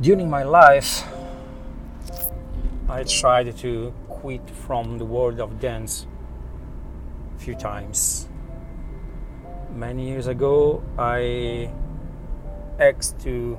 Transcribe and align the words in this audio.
during 0.00 0.30
my 0.30 0.42
life, 0.42 1.04
I 2.88 3.04
tried 3.04 3.56
to 3.58 3.92
quit 4.08 4.48
from 4.50 4.98
the 4.98 5.04
world 5.04 5.40
of 5.40 5.60
dance 5.60 6.06
a 7.36 7.38
few 7.38 7.54
times. 7.54 8.28
Many 9.74 10.08
years 10.08 10.26
ago, 10.26 10.82
I 10.98 11.70
asked 12.78 13.20
to 13.20 13.58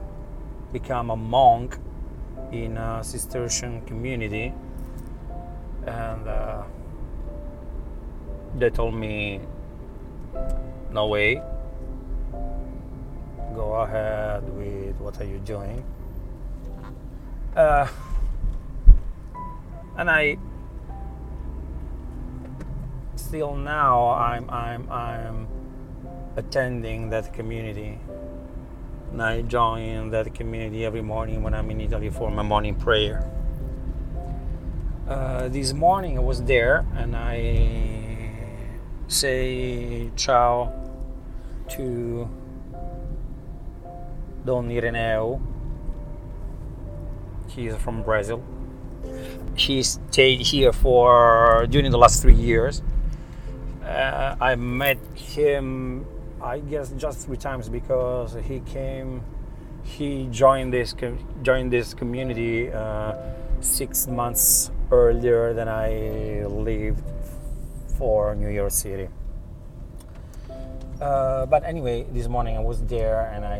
become 0.71 1.09
a 1.09 1.15
monk 1.15 1.77
in 2.51 2.77
a 2.77 3.03
Cistercian 3.03 3.81
community, 3.81 4.53
and 5.85 6.27
uh, 6.27 6.63
they 8.57 8.69
told 8.69 8.93
me, 8.93 9.41
"No 10.91 11.07
way. 11.07 11.41
Go 13.55 13.73
ahead 13.75 14.43
with 14.57 14.95
what 14.99 15.19
are 15.21 15.25
you 15.25 15.39
doing?" 15.39 15.83
Uh, 17.55 17.87
and 19.95 20.09
I 20.09 20.37
still 23.15 23.55
now 23.55 24.09
I'm 24.09 24.49
I'm 24.49 24.91
I'm 24.91 25.47
attending 26.35 27.11
that 27.11 27.31
community. 27.31 27.99
And 29.11 29.21
I 29.21 29.43
join 29.43 30.09
that 30.09 30.33
community 30.33 30.83
every 30.83 31.03
morning 31.03 31.43
when 31.43 31.53
I'm 31.53 31.69
in 31.69 31.79
Italy 31.81 32.09
for 32.09 32.31
my 32.31 32.41
morning 32.41 32.73
prayer. 32.73 33.29
Uh, 35.07 35.47
this 35.49 35.73
morning 35.73 36.17
I 36.17 36.21
was 36.21 36.41
there 36.41 36.87
and 36.95 37.15
I 37.15 38.31
say 39.07 40.09
ciao 40.15 40.73
to 41.69 42.27
Don 44.43 44.69
Ireneo. 44.69 45.52
He's 47.55 47.75
from 47.75 48.03
Brazil. 48.03 48.41
He 49.55 49.83
stayed 49.83 50.41
here 50.41 50.73
for 50.73 51.67
during 51.69 51.91
the 51.91 51.97
last 51.97 52.21
three 52.21 52.33
years. 52.33 52.81
Uh, 53.83 54.35
I 54.39 54.55
met 54.55 54.97
him 55.15 56.05
I 56.43 56.59
guess 56.59 56.91
just 56.97 57.25
three 57.25 57.37
times 57.37 57.69
because 57.69 58.35
he 58.43 58.59
came, 58.59 59.23
he 59.83 60.27
joined 60.29 60.73
this 60.73 60.93
joined 61.41 61.71
this 61.71 61.93
community 61.93 62.69
uh, 62.69 63.15
six 63.61 64.07
months 64.07 64.69
earlier 64.91 65.53
than 65.53 65.69
I 65.69 66.43
lived 66.45 67.01
for 67.97 68.35
New 68.35 68.49
York 68.49 68.71
City. 68.71 69.07
Uh, 70.99 71.45
but 71.45 71.63
anyway, 71.63 72.05
this 72.11 72.27
morning 72.27 72.57
I 72.57 72.59
was 72.59 72.83
there 72.83 73.31
and 73.33 73.45
I 73.45 73.59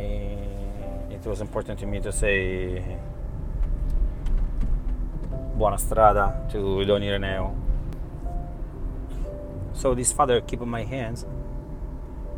it 1.10 1.26
was 1.26 1.40
important 1.40 1.80
to 1.80 1.86
me 1.86 2.02
to 2.02 2.12
say 2.12 2.98
buona 5.56 5.78
strada 5.78 6.48
to 6.52 6.84
Don 6.86 7.02
Ireneo. 7.02 7.56
So 9.74 9.96
this 9.96 10.12
father 10.12 10.42
kept 10.42 10.62
my 10.62 10.84
hands 10.84 11.26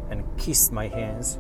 and 0.10 0.24
kissed 0.38 0.72
my 0.72 0.88
hands, 0.88 1.40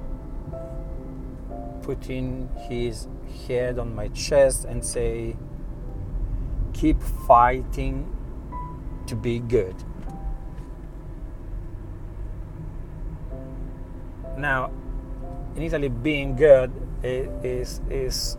putting 1.82 2.50
his 2.70 3.08
head 3.48 3.80
on 3.80 3.96
my 3.96 4.08
chest 4.10 4.66
and 4.66 4.84
say, 4.84 5.36
keep 6.74 7.02
fighting 7.02 8.12
to 9.08 9.16
be 9.16 9.40
good. 9.40 9.76
Now, 14.38 14.72
in 15.56 15.64
Italy, 15.64 15.88
being 15.88 16.36
good 16.36 16.72
is 17.04 17.80
is 17.90 18.38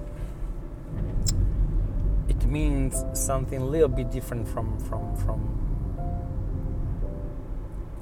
means 2.47 3.05
something 3.13 3.61
a 3.61 3.65
little 3.65 3.89
bit 3.89 4.11
different 4.11 4.49
from 4.49 4.79
from 4.81 5.17
from 5.17 5.67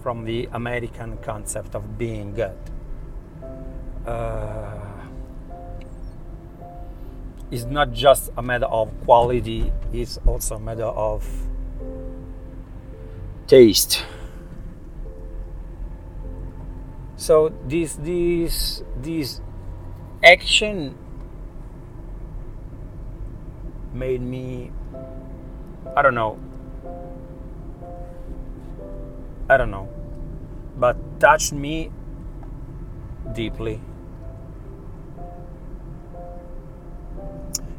from 0.03 0.25
the 0.25 0.49
American 0.53 1.17
concept 1.19 1.75
of 1.75 1.97
being 1.97 2.35
good. 2.35 2.59
Uh, 4.07 4.81
it's 7.51 7.65
not 7.65 7.93
just 7.93 8.31
a 8.37 8.43
matter 8.43 8.67
of 8.67 8.91
quality, 9.05 9.73
it's 9.93 10.19
also 10.27 10.57
a 10.57 10.61
matter 10.61 10.85
of 10.85 11.27
taste. 13.47 14.05
So 17.17 17.53
this 17.67 17.95
this 17.95 18.83
this 19.01 19.41
action 20.23 20.99
made 23.95 24.21
me 24.21 24.71
I 25.97 26.03
don't 26.03 26.15
know 26.15 26.39
I 29.49 29.59
don't 29.59 29.71
know, 29.71 29.91
but 30.79 30.97
touched 31.21 31.53
me 31.53 31.91
deeply. 33.35 33.79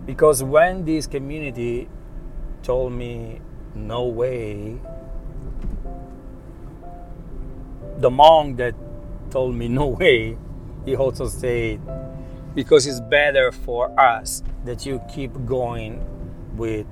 Because 0.06 0.44
when 0.44 0.86
this 0.86 1.08
community 1.08 1.90
told 2.62 2.94
me, 2.94 3.42
no 3.74 4.06
way, 4.06 4.78
the 7.98 8.12
monk 8.12 8.58
that 8.58 8.76
told 9.32 9.56
me, 9.56 9.68
no 9.68 9.88
way, 9.88 10.38
he 10.86 10.96
also 10.96 11.28
said, 11.28 11.82
because 12.56 12.88
it's 12.88 13.02
better 13.02 13.52
for 13.52 13.98
us 14.00 14.42
that 14.64 14.86
you 14.86 15.02
keep 15.14 15.32
going 15.46 16.04
with 16.58 16.88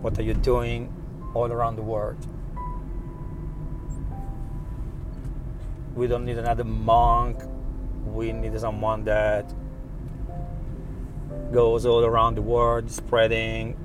what 0.00 0.18
are 0.18 0.22
you 0.22 0.34
doing 0.34 0.92
all 1.34 1.52
around 1.52 1.76
the 1.76 1.82
world. 1.82 2.26
we 5.94 6.08
don't 6.08 6.24
need 6.24 6.38
another 6.38 6.64
monk 6.64 7.40
we 8.06 8.32
need 8.32 8.58
someone 8.58 9.04
that 9.04 9.52
goes 11.52 11.86
all 11.86 12.04
around 12.04 12.34
the 12.34 12.42
world 12.42 12.90
spreading 12.90 13.76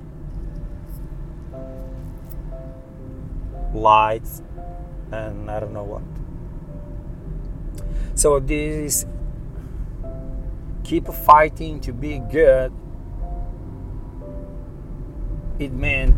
lights 3.72 4.42
and 5.12 5.50
I 5.50 5.58
don't 5.58 5.72
know 5.72 5.82
what. 5.82 6.02
So 8.14 8.38
this 8.38 9.06
keep 10.90 11.06
fighting 11.06 11.78
to 11.78 11.92
be 11.92 12.18
good. 12.18 12.72
It 15.60 15.72
meant 15.72 16.16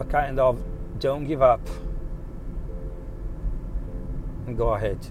a 0.00 0.04
kind 0.06 0.40
of 0.40 0.58
don't 0.98 1.26
give 1.26 1.42
up 1.42 1.60
and 4.46 4.56
go 4.56 4.70
ahead. 4.70 5.06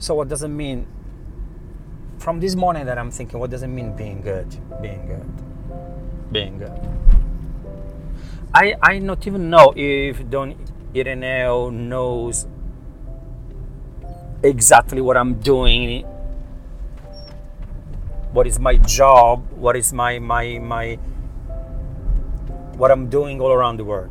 So, 0.00 0.16
what 0.16 0.26
does 0.28 0.42
it 0.42 0.48
mean? 0.48 0.88
From 2.18 2.40
this 2.40 2.56
morning 2.56 2.84
that 2.86 2.98
I'm 2.98 3.12
thinking, 3.12 3.38
what 3.38 3.50
does 3.50 3.62
it 3.62 3.68
mean 3.68 3.94
being 3.94 4.22
good? 4.22 4.48
Being 4.82 5.06
good. 5.06 6.32
Being 6.32 6.58
good. 6.58 6.80
I, 8.52 8.74
I 8.82 8.98
not 8.98 9.24
even 9.28 9.50
know 9.50 9.72
if 9.76 10.28
Don 10.28 10.56
Ireneo 10.92 11.72
knows 11.72 12.48
exactly 14.44 15.00
what 15.00 15.16
I'm 15.16 15.40
doing, 15.40 16.02
what 18.32 18.46
is 18.46 18.60
my 18.60 18.76
job, 18.76 19.50
what 19.52 19.74
is 19.74 19.92
my, 19.92 20.18
my, 20.18 20.58
my, 20.58 20.94
what 22.76 22.90
I'm 22.90 23.08
doing 23.08 23.40
all 23.40 23.52
around 23.52 23.78
the 23.78 23.84
world. 23.84 24.10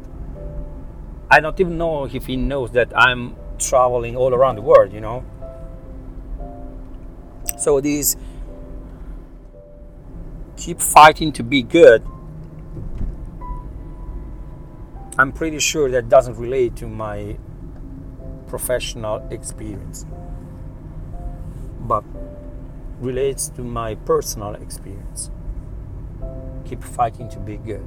I 1.30 1.40
don't 1.40 1.60
even 1.60 1.78
know 1.78 2.06
if 2.06 2.26
he 2.26 2.36
knows 2.36 2.72
that 2.72 2.92
I'm 2.96 3.36
traveling 3.60 4.16
all 4.18 4.34
around 4.34 4.56
the 4.56 4.62
world, 4.62 4.92
you 4.92 5.02
know. 5.02 5.24
So 7.58 7.80
these 7.80 8.18
keep 10.58 10.82
fighting 10.82 11.32
to 11.34 11.44
be 11.44 11.62
good. 11.62 12.04
I'm 15.18 15.32
pretty 15.32 15.60
sure 15.60 15.92
that 15.92 16.10
doesn't 16.10 16.38
relate 16.38 16.76
to 16.78 16.88
my 16.88 17.38
professional 18.48 19.28
experience, 19.30 20.06
relates 23.04 23.50
to 23.50 23.62
my 23.62 23.96
personal 23.96 24.56
experience. 24.56 25.30
Keep 26.66 26.84
fighting 26.84 27.30
to 27.30 27.40
be 27.40 27.58
good. 27.58 27.86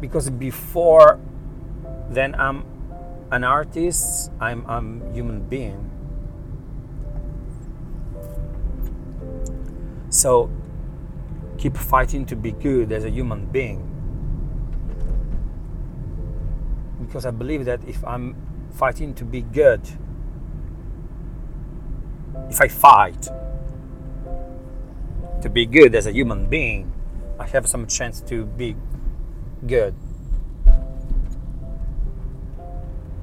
because 0.00 0.28
before 0.28 1.18
then 2.10 2.34
I'm 2.34 2.66
an 3.30 3.42
artist, 3.42 4.30
I'm 4.38 4.66
a 4.68 5.12
human 5.14 5.40
being. 5.48 5.80
So 10.10 10.50
keep 11.56 11.74
fighting 11.74 12.26
to 12.26 12.36
be 12.36 12.52
good 12.52 12.92
as 12.92 13.04
a 13.04 13.10
human 13.10 13.46
being. 13.46 13.94
because 17.00 17.26
I 17.26 17.30
believe 17.30 17.64
that 17.66 17.80
if 17.86 18.04
I'm 18.04 18.34
fighting 18.74 19.14
to 19.14 19.24
be 19.24 19.42
good, 19.42 19.80
if 22.50 22.60
I 22.60 22.68
fight 22.68 23.28
to 25.42 25.48
be 25.48 25.66
good 25.66 25.94
as 25.94 26.06
a 26.06 26.12
human 26.12 26.46
being, 26.46 26.92
I 27.38 27.46
have 27.48 27.66
some 27.66 27.86
chance 27.86 28.20
to 28.22 28.44
be 28.44 28.76
good 29.66 29.94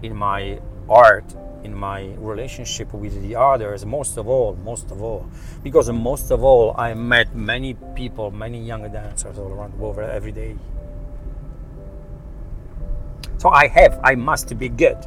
in 0.01 0.15
my 0.15 0.59
art, 0.89 1.35
in 1.63 1.75
my 1.75 2.13
relationship 2.17 2.93
with 2.93 3.21
the 3.21 3.35
others, 3.35 3.85
most 3.85 4.17
of 4.17 4.27
all, 4.27 4.55
most 4.63 4.89
of 4.91 5.01
all. 5.01 5.29
Because 5.63 5.89
most 5.91 6.31
of 6.31 6.43
all, 6.43 6.73
I 6.77 6.93
met 6.93 7.35
many 7.35 7.75
people, 7.95 8.31
many 8.31 8.63
young 8.63 8.91
dancers 8.91 9.37
all 9.37 9.51
around 9.51 9.73
the 9.73 9.77
world 9.77 9.99
every 9.99 10.31
day. 10.31 10.55
So 13.37 13.49
I 13.49 13.67
have, 13.67 13.99
I 14.03 14.15
must 14.15 14.57
be 14.57 14.69
good. 14.69 14.97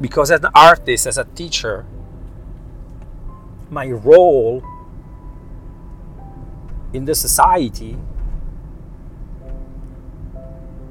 Because 0.00 0.30
as 0.30 0.40
an 0.42 0.50
artist, 0.54 1.06
as 1.06 1.18
a 1.18 1.24
teacher, 1.24 1.84
my 3.70 3.88
role 3.88 4.62
in 6.92 7.04
the 7.04 7.14
society 7.14 7.96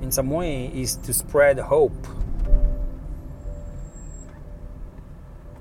in 0.01 0.11
some 0.11 0.29
way 0.29 0.67
is 0.73 0.95
to 0.95 1.13
spread 1.13 1.59
hope 1.59 2.07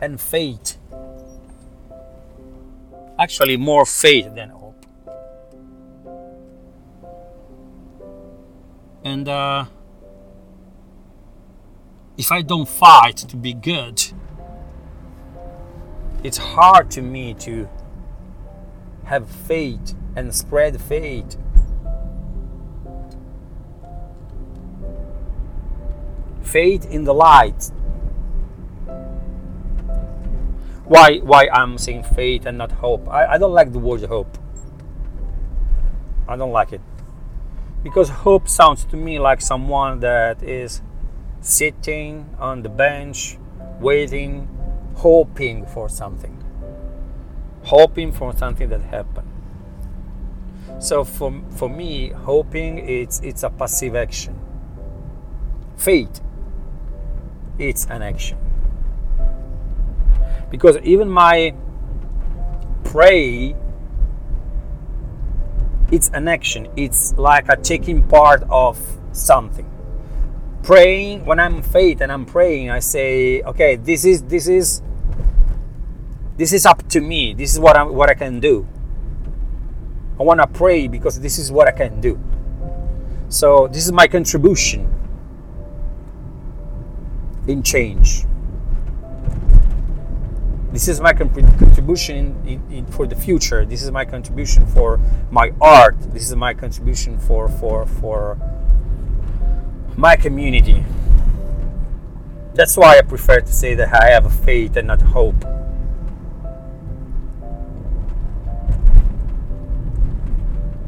and 0.00 0.20
faith. 0.20 0.78
Actually, 3.18 3.56
more 3.56 3.84
faith 3.84 4.32
than 4.34 4.50
hope. 4.50 4.86
And 9.04 9.28
uh, 9.28 9.64
if 12.18 12.32
I 12.32 12.42
don't 12.42 12.68
fight 12.68 13.16
to 13.18 13.36
be 13.36 13.54
good, 13.54 14.02
it's 16.24 16.36
hard 16.36 16.90
to 16.90 17.00
me 17.00 17.32
to 17.34 17.68
have 19.04 19.30
faith 19.30 19.94
and 20.16 20.34
spread 20.34 20.80
faith 20.80 21.38
faith 26.42 26.90
in 26.90 27.04
the 27.04 27.14
light. 27.14 27.70
Why 30.84 31.18
why 31.18 31.48
I'm 31.52 31.78
saying 31.78 32.02
faith 32.02 32.46
and 32.46 32.58
not 32.58 32.72
hope? 32.72 33.06
I, 33.08 33.34
I 33.34 33.38
don't 33.38 33.52
like 33.52 33.72
the 33.72 33.78
word 33.78 34.02
hope. 34.04 34.38
I 36.26 36.36
don't 36.36 36.52
like 36.52 36.72
it. 36.72 36.80
Because 37.84 38.08
hope 38.08 38.48
sounds 38.48 38.84
to 38.86 38.96
me 38.96 39.18
like 39.18 39.40
someone 39.40 40.00
that 40.00 40.42
is 40.42 40.82
sitting 41.40 42.28
on 42.38 42.62
the 42.62 42.68
bench, 42.68 43.38
waiting, 43.80 44.48
hoping 44.94 45.66
for 45.66 45.88
something. 45.88 46.34
Hoping 47.64 48.12
for 48.12 48.36
something 48.36 48.68
that 48.68 48.82
happened. 48.82 49.28
So 50.80 51.04
for, 51.04 51.42
for 51.50 51.68
me, 51.68 52.10
hoping 52.10 52.78
it's 52.78 53.20
it's 53.20 53.42
a 53.42 53.50
passive 53.50 53.96
action. 53.96 54.38
Faith 55.76 56.20
it's 57.58 57.86
an 57.86 58.02
action. 58.02 58.38
Because 60.50 60.78
even 60.78 61.10
my 61.10 61.54
pray, 62.84 63.54
it's 65.90 66.08
an 66.14 66.28
action. 66.28 66.68
It's 66.76 67.12
like 67.14 67.48
a 67.48 67.56
taking 67.56 68.06
part 68.06 68.44
of 68.48 68.78
something. 69.12 69.68
Praying, 70.62 71.24
when 71.24 71.40
I'm 71.40 71.62
faith 71.62 72.00
and 72.00 72.12
I'm 72.12 72.26
praying, 72.26 72.70
I 72.70 72.80
say, 72.80 73.42
okay, 73.42 73.76
this 73.76 74.04
is 74.04 74.22
this 74.24 74.48
is 74.48 74.82
this 76.36 76.52
is 76.52 76.66
up 76.66 76.86
to 76.88 77.00
me. 77.00 77.34
This 77.34 77.52
is 77.52 77.60
what 77.60 77.76
I 77.76 77.82
what 77.82 78.10
I 78.10 78.14
can 78.14 78.40
do. 78.40 78.66
I 80.18 80.22
want 80.22 80.40
to 80.40 80.46
pray 80.46 80.88
because 80.88 81.20
this 81.20 81.38
is 81.38 81.50
what 81.50 81.68
I 81.68 81.72
can 81.72 82.00
do. 82.00 82.18
So 83.28 83.68
this 83.68 83.86
is 83.86 83.92
my 83.92 84.08
contribution 84.08 84.92
in 87.46 87.62
change. 87.62 88.24
This 90.72 90.86
is 90.86 91.00
my 91.00 91.12
contribution 91.14 92.36
in, 92.46 92.62
in, 92.70 92.86
for 92.86 93.06
the 93.06 93.16
future. 93.16 93.64
This 93.64 93.82
is 93.82 93.90
my 93.90 94.04
contribution 94.04 94.66
for 94.66 95.00
my 95.30 95.52
art. 95.60 95.96
This 96.12 96.28
is 96.28 96.36
my 96.36 96.52
contribution 96.52 97.18
for 97.18 97.48
for 97.48 97.86
for 97.86 98.38
my 99.98 100.14
community. 100.14 100.84
That's 102.54 102.76
why 102.76 102.98
I 102.98 103.02
prefer 103.02 103.40
to 103.40 103.52
say 103.52 103.74
that 103.74 103.92
I 103.92 104.10
have 104.10 104.32
faith 104.44 104.76
and 104.76 104.86
not 104.86 105.02
hope. 105.02 105.34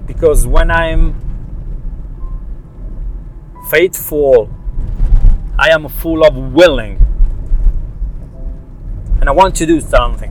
Because 0.07 0.47
when 0.47 0.71
I'm 0.71 1.17
faithful 3.69 4.49
I 5.59 5.71
am 5.71 5.89
full 5.89 6.25
of 6.25 6.37
willing 6.37 7.05
and 9.21 9.29
I 9.29 9.33
want 9.33 9.57
to 9.57 9.67
do 9.67 9.81
something. 9.81 10.31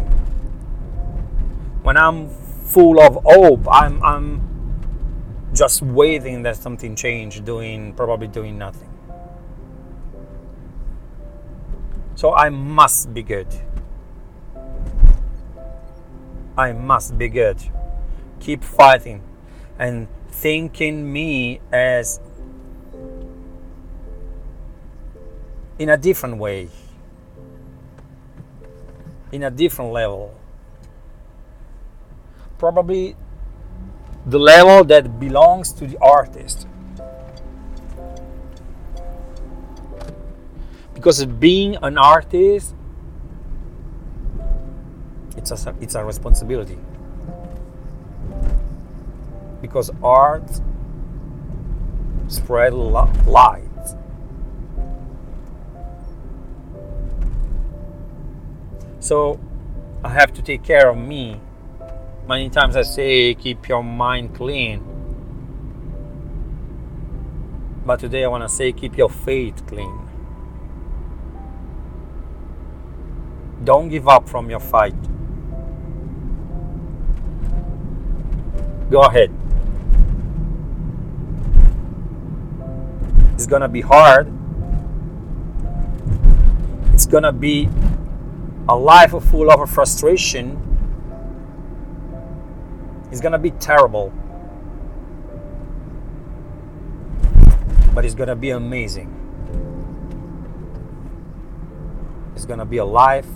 When 1.83 1.97
I'm 1.97 2.29
full 2.29 3.01
of 3.01 3.19
hope, 3.25 3.67
I'm, 3.69 4.01
I'm 4.03 4.48
just 5.53 5.81
waiting 5.81 6.43
that 6.43 6.55
something 6.57 6.95
change, 6.95 7.43
doing 7.43 7.93
probably 7.93 8.27
doing 8.27 8.57
nothing. 8.57 8.89
So 12.15 12.33
I 12.33 12.49
must 12.49 13.13
be 13.13 13.23
good. 13.23 13.47
I 16.57 16.73
must 16.73 17.17
be 17.17 17.29
good. 17.29 17.57
Keep 18.41 18.63
fighting 18.63 19.23
and 19.77 20.07
thinking 20.27 21.11
me 21.11 21.61
as 21.71 22.19
in 25.79 25.89
a 25.89 25.97
different 25.97 26.37
way, 26.37 26.69
in 29.31 29.43
a 29.43 29.49
different 29.49 29.93
level. 29.93 30.37
Probably 32.57 33.15
the 34.25 34.39
level 34.39 34.83
that 34.85 35.19
belongs 35.19 35.71
to 35.73 35.87
the 35.87 35.97
artist. 35.99 36.67
Because 40.93 41.25
being 41.25 41.77
an 41.81 41.97
artist, 41.97 42.75
it's 45.37 45.51
a, 45.51 45.75
it's 45.79 45.95
a 45.95 46.03
responsibility. 46.03 46.77
Because 49.61 49.91
art 50.03 50.49
spread 52.27 52.73
light 52.73 53.69
So 58.99 59.39
I 60.03 60.09
have 60.09 60.33
to 60.33 60.41
take 60.43 60.61
care 60.63 60.89
of 60.89 60.97
me. 60.97 61.39
Many 62.29 62.51
times 62.51 62.75
I 62.75 62.83
say, 62.83 63.33
keep 63.33 63.67
your 63.67 63.83
mind 63.83 64.35
clean. 64.35 64.83
But 67.83 67.99
today 67.99 68.23
I 68.23 68.27
want 68.27 68.43
to 68.43 68.49
say, 68.49 68.71
keep 68.71 68.95
your 68.95 69.09
faith 69.09 69.65
clean. 69.65 69.97
Don't 73.63 73.89
give 73.89 74.07
up 74.07 74.29
from 74.29 74.47
your 74.47 74.59
fight. 74.59 74.93
Go 78.91 79.01
ahead. 79.01 79.33
It's 83.33 83.47
gonna 83.47 83.67
be 83.67 83.81
hard. 83.81 84.31
It's 86.93 87.07
gonna 87.07 87.33
be 87.33 87.69
a 88.67 88.75
life 88.75 89.19
full 89.31 89.49
of 89.49 89.67
frustration 89.67 90.68
is 93.11 93.21
gonna 93.21 93.39
be 93.39 93.51
terrible. 93.51 94.11
But 97.93 98.05
it's 98.05 98.15
gonna 98.15 98.35
be 98.35 98.51
amazing. 98.51 99.15
It's 102.35 102.45
gonna 102.45 102.65
be 102.65 102.77
a 102.77 102.85
life 102.85 103.27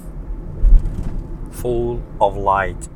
full 1.51 2.01
of 2.21 2.37
light. 2.37 2.87